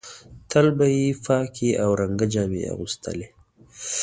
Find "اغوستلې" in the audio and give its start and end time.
2.73-3.27